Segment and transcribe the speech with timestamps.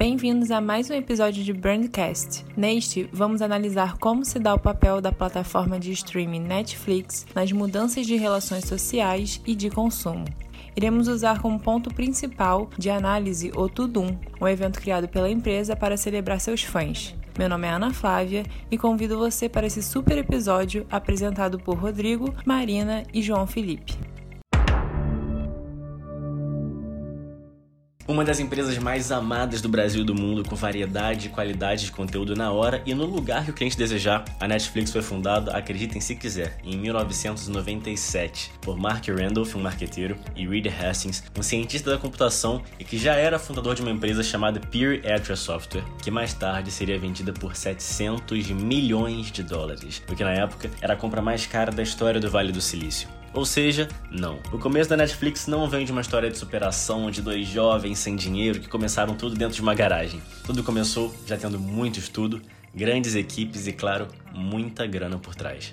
[0.00, 2.42] Bem-vindos a mais um episódio de Brandcast.
[2.56, 8.06] Neste, vamos analisar como se dá o papel da plataforma de streaming Netflix nas mudanças
[8.06, 10.24] de relações sociais e de consumo.
[10.74, 15.98] Iremos usar como ponto principal de análise o Tudum, um evento criado pela empresa para
[15.98, 17.14] celebrar seus fãs.
[17.38, 22.34] Meu nome é Ana Flávia e convido você para esse super episódio apresentado por Rodrigo,
[22.46, 23.98] Marina e João Felipe.
[28.10, 31.92] Uma das empresas mais amadas do Brasil e do mundo, com variedade e qualidade de
[31.92, 36.00] conteúdo na hora e no lugar que o cliente desejar, a Netflix foi fundada, acreditem
[36.00, 41.98] se quiser, em 1997, por Mark Randolph, um marqueteiro, e Reed Hastings, um cientista da
[41.98, 46.34] computação e que já era fundador de uma empresa chamada Pure Atria Software, que mais
[46.34, 51.22] tarde seria vendida por 700 milhões de dólares, o que na época era a compra
[51.22, 53.19] mais cara da história do Vale do Silício.
[53.32, 54.40] Ou seja, não.
[54.52, 58.16] O começo da Netflix não vem de uma história de superação de dois jovens sem
[58.16, 60.20] dinheiro que começaram tudo dentro de uma garagem.
[60.44, 62.42] Tudo começou já tendo muito estudo,
[62.74, 65.72] grandes equipes e, claro, muita grana por trás.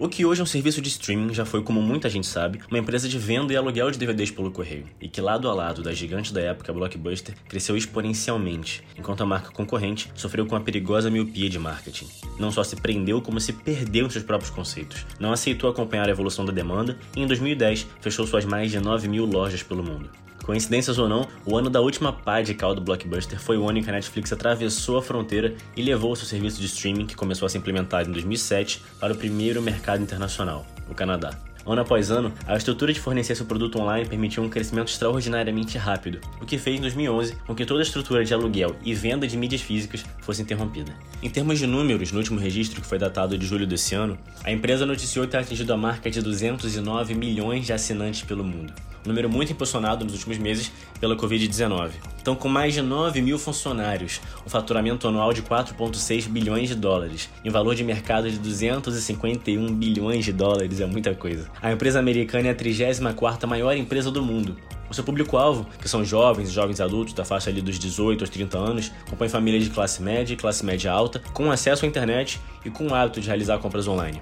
[0.00, 2.78] O que hoje é um serviço de streaming já foi, como muita gente sabe, uma
[2.78, 5.92] empresa de venda e aluguel de DVDs pelo correio, e que lado a lado da
[5.92, 11.50] gigante da época Blockbuster cresceu exponencialmente, enquanto a marca concorrente sofreu com a perigosa miopia
[11.50, 12.06] de marketing.
[12.38, 15.04] Não só se prendeu, como se perdeu em seus próprios conceitos.
[15.18, 19.08] Não aceitou acompanhar a evolução da demanda e em 2010 fechou suas mais de 9
[19.08, 20.08] mil lojas pelo mundo.
[20.48, 23.80] Coincidências ou não, o ano da última pá de cal do Blockbuster foi o ano
[23.80, 27.44] em que a Netflix atravessou a fronteira e levou seu serviço de streaming, que começou
[27.44, 31.38] a ser implementado em 2007, para o primeiro mercado internacional, o Canadá.
[31.66, 36.18] Ano após ano, a estrutura de fornecer seu produto online permitiu um crescimento extraordinariamente rápido,
[36.40, 39.36] o que fez em 2011 com que toda a estrutura de aluguel e venda de
[39.36, 40.94] mídias físicas fosse interrompida.
[41.22, 44.50] Em termos de números, no último registro, que foi datado de julho desse ano, a
[44.50, 48.72] empresa noticiou ter atingido a marca de 209 milhões de assinantes pelo mundo
[49.08, 50.70] número muito impulsionado nos últimos meses
[51.00, 51.90] pela Covid-19.
[52.20, 57.28] Então, com mais de 9 mil funcionários, um faturamento anual de 4,6 bilhões de dólares
[57.44, 61.48] e um valor de mercado de 251 bilhões de dólares é muita coisa.
[61.60, 64.56] A empresa americana é a 34 maior empresa do mundo,
[64.90, 68.58] o seu público-alvo, que são jovens jovens adultos da faixa ali dos 18 aos 30
[68.58, 72.70] anos, compõe famílias de classe média e classe média alta, com acesso à internet e
[72.70, 74.20] com o hábito de realizar compras online.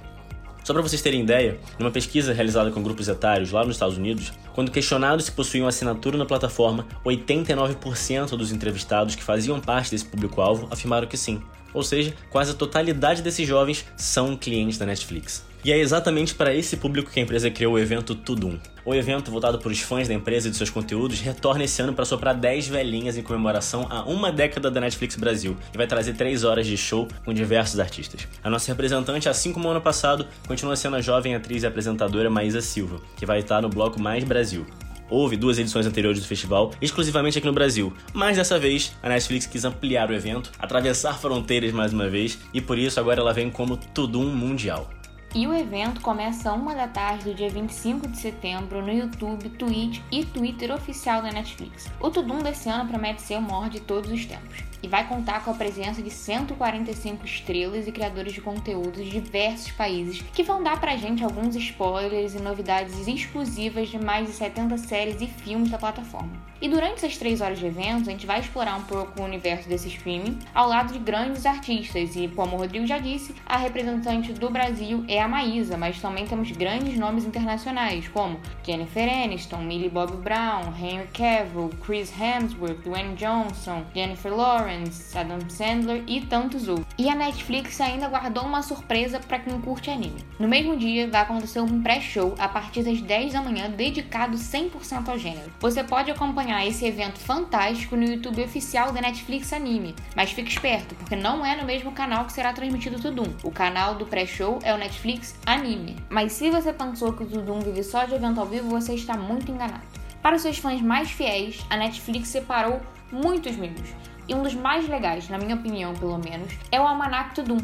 [0.66, 4.32] Só para vocês terem ideia, numa pesquisa realizada com grupos etários lá nos Estados Unidos,
[4.52, 10.66] quando questionados se possuíam assinatura na plataforma, 89% dos entrevistados que faziam parte desse público-alvo
[10.68, 11.40] afirmaram que sim.
[11.72, 15.46] Ou seja, quase a totalidade desses jovens são clientes da Netflix.
[15.66, 18.56] E é exatamente para esse público que a empresa criou o evento Tudum.
[18.84, 21.92] O evento, voltado para os fãs da empresa e de seus conteúdos, retorna esse ano
[21.92, 26.12] para soprar 10 velhinhas em comemoração a uma década da Netflix Brasil e vai trazer
[26.12, 28.28] 3 horas de show com diversos artistas.
[28.44, 32.60] A nossa representante, assim como ano passado, continua sendo a jovem atriz e apresentadora Maísa
[32.60, 34.64] Silva, que vai estar no bloco Mais Brasil.
[35.10, 39.46] Houve duas edições anteriores do festival, exclusivamente aqui no Brasil, mas dessa vez a Netflix
[39.46, 43.50] quis ampliar o evento, atravessar fronteiras mais uma vez, e por isso agora ela vem
[43.50, 44.90] como Tudum Mundial.
[45.36, 50.00] E o evento começa uma da tarde do dia 25 de setembro no YouTube, Twitch
[50.10, 51.90] e Twitter oficial da Netflix.
[52.00, 55.50] O Tudum desse ano promete ser o maior de todos os tempos vai contar com
[55.50, 60.80] a presença de 145 estrelas e criadores de conteúdos de diversos países que vão dar
[60.80, 65.78] pra gente alguns spoilers e novidades exclusivas de mais de 70 séries e filmes da
[65.78, 66.46] plataforma.
[66.60, 69.68] E durante essas três horas de eventos, a gente vai explorar um pouco o universo
[69.68, 72.16] desse streaming ao lado de grandes artistas.
[72.16, 76.26] E, como o Rodrigo já disse, a representante do Brasil é a Maísa, mas também
[76.26, 83.14] temos grandes nomes internacionais, como Jennifer Aniston, Millie Bobby Brown, Henry Cavill, Chris Hemsworth, Dwayne
[83.16, 84.66] Johnson, Jennifer Lawrence,
[85.14, 86.86] Adam Sandler e tantos outros.
[86.98, 90.24] E a Netflix ainda guardou uma surpresa para quem curte anime.
[90.38, 95.08] No mesmo dia, vai acontecer um pré-show a partir das 10 da manhã dedicado 100%
[95.08, 95.52] ao gênero.
[95.60, 99.94] Você pode acompanhar acompanhar esse evento fantástico no YouTube oficial da Netflix Anime.
[100.14, 103.32] Mas fique esperto, porque não é no mesmo canal que será transmitido o Tudum.
[103.42, 105.96] O canal do pré-show é o Netflix Anime.
[106.08, 109.16] Mas se você pensou que o Tudum vive só de evento ao vivo, você está
[109.16, 109.86] muito enganado.
[110.22, 112.80] Para os seus fãs mais fiéis, a Netflix separou
[113.12, 113.88] muitos mimos.
[114.28, 117.58] E um dos mais legais, na minha opinião pelo menos, é o Almanac Tudum,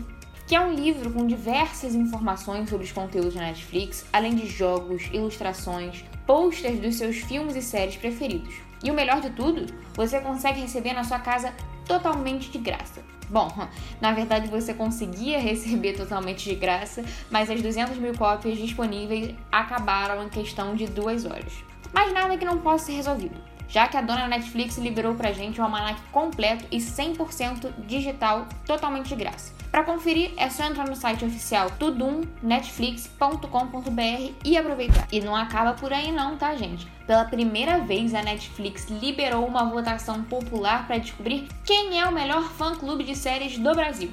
[0.47, 5.09] que é um livro com diversas informações sobre os conteúdos da Netflix, além de jogos,
[5.13, 8.55] ilustrações, posters dos seus filmes e séries preferidos.
[8.85, 11.53] E o melhor de tudo, você consegue receber na sua casa
[11.85, 13.03] totalmente de graça.
[13.29, 13.51] Bom,
[14.01, 20.23] na verdade você conseguia receber totalmente de graça, mas as 200 mil cópias disponíveis acabaram
[20.23, 21.53] em questão de duas horas.
[21.93, 23.37] Mas nada que não possa ser resolvido,
[23.73, 29.09] já que a dona Netflix liberou pra gente um almanac completo e 100% digital, totalmente
[29.09, 29.55] de graça.
[29.71, 35.09] Para conferir, é só entrar no site oficial tudumnetflix.com.br e aproveitar.
[35.11, 36.87] E não acaba por aí não, tá, gente?
[37.07, 42.43] Pela primeira vez, a Netflix liberou uma votação popular para descobrir quem é o melhor
[42.43, 44.11] fã-clube de séries do Brasil.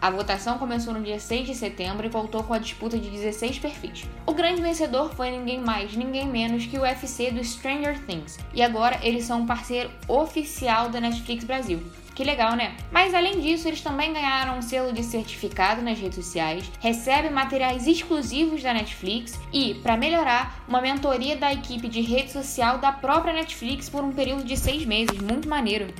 [0.00, 3.58] A votação começou no dia 6 de setembro e voltou com a disputa de 16
[3.58, 4.04] perfis.
[4.24, 8.38] O grande vencedor foi ninguém mais, ninguém menos que o UFC do Stranger Things.
[8.54, 11.82] E agora eles são um parceiro oficial da Netflix Brasil.
[12.14, 12.76] Que legal, né?
[12.90, 17.86] Mas além disso, eles também ganharam um selo de certificado nas redes sociais, recebem materiais
[17.86, 23.34] exclusivos da Netflix e, para melhorar, uma mentoria da equipe de rede social da própria
[23.34, 25.18] Netflix por um período de seis meses.
[25.18, 25.92] Muito maneiro.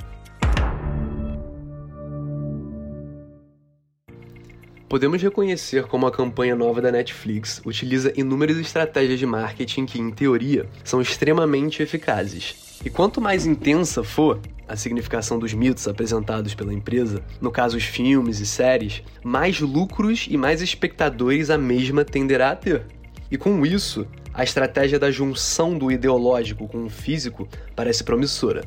[4.91, 10.11] Podemos reconhecer como a campanha nova da Netflix utiliza inúmeras estratégias de marketing que, em
[10.11, 12.77] teoria, são extremamente eficazes.
[12.83, 17.85] E quanto mais intensa for a significação dos mitos apresentados pela empresa, no caso os
[17.85, 22.83] filmes e séries, mais lucros e mais espectadores a mesma tenderá a ter.
[23.31, 27.47] E com isso, a estratégia da junção do ideológico com o físico
[27.77, 28.65] parece promissora.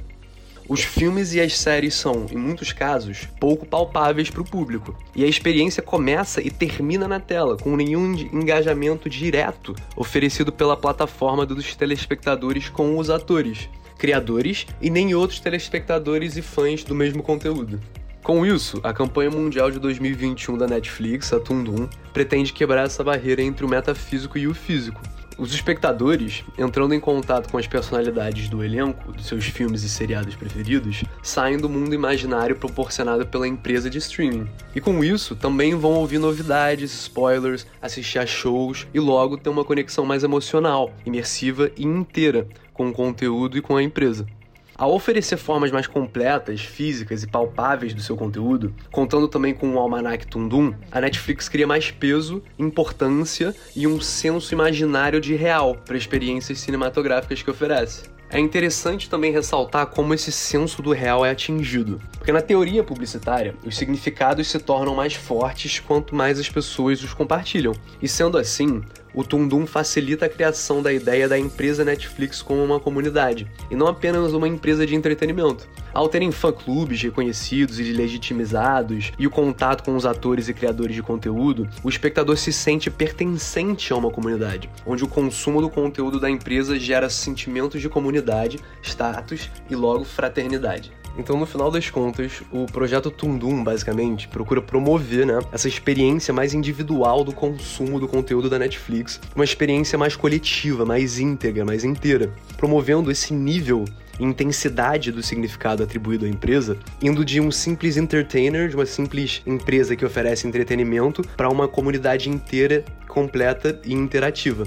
[0.67, 5.23] Os filmes e as séries são, em muitos casos, pouco palpáveis para o público, e
[5.23, 11.77] a experiência começa e termina na tela, com nenhum engajamento direto oferecido pela plataforma dos
[11.77, 13.69] telespectadores com os atores,
[13.99, 17.79] criadores e nem outros telespectadores e fãs do mesmo conteúdo.
[18.23, 23.43] Com isso, a campanha mundial de 2021 da Netflix, a Tundum, pretende quebrar essa barreira
[23.43, 24.99] entre o metafísico e o físico,
[25.39, 30.35] os espectadores, entrando em contato com as personalidades do elenco, dos seus filmes e seriados
[30.37, 34.49] preferidos, saem do mundo imaginário proporcionado pela empresa de streaming.
[34.75, 39.65] E com isso, também vão ouvir novidades, spoilers, assistir a shows e logo ter uma
[39.65, 44.27] conexão mais emocional, imersiva e inteira com o conteúdo e com a empresa.
[44.76, 49.79] Ao oferecer formas mais completas, físicas e palpáveis do seu conteúdo, contando também com o
[49.79, 55.97] Almanac Tundum, a Netflix cria mais peso, importância e um senso imaginário de real para
[55.97, 58.15] experiências cinematográficas que oferece.
[58.29, 63.55] É interessante também ressaltar como esse senso do real é atingido, porque na teoria publicitária,
[63.65, 67.75] os significados se tornam mais fortes quanto mais as pessoas os compartilham.
[68.03, 68.82] E sendo assim,
[69.15, 73.87] o Tundum facilita a criação da ideia da empresa Netflix como uma comunidade, e não
[73.87, 75.69] apenas uma empresa de entretenimento.
[75.93, 81.03] Ao terem fã-clubes reconhecidos e legitimizados, e o contato com os atores e criadores de
[81.03, 86.29] conteúdo, o espectador se sente pertencente a uma comunidade, onde o consumo do conteúdo da
[86.29, 90.93] empresa gera sentimentos de comunidade, status e logo fraternidade.
[91.17, 96.55] Então, no final das contas, o projeto Tundum, basicamente, procura promover né, essa experiência mais
[96.55, 102.33] individual do consumo do conteúdo da Netflix, uma experiência mais coletiva, mais íntegra, mais inteira,
[102.57, 103.85] promovendo esse nível
[104.19, 109.41] e intensidade do significado atribuído à empresa, indo de um simples entertainer, de uma simples
[109.47, 114.65] empresa que oferece entretenimento, para uma comunidade inteira, completa e interativa.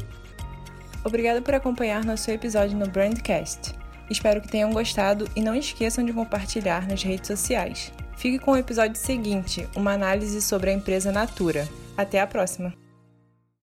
[1.03, 3.86] Obrigado por acompanhar nosso episódio no Brandcast.
[4.09, 7.91] Espero que tenham gostado e não esqueçam de compartilhar nas redes sociais.
[8.15, 11.67] Fique com o episódio seguinte, uma análise sobre a empresa Natura.
[11.95, 12.86] Até a próxima!